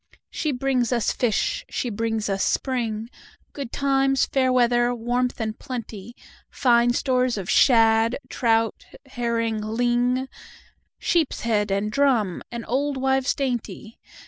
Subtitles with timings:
[0.31, 3.07] She brings us fish—she brings us spring,
[3.53, 6.15] Good times, fair weather, warmth, and plenty,
[6.49, 10.27] Fine stores of shad, trout, herring, ling,
[10.97, 13.99] Sheepshead and drum, and old wives dainty.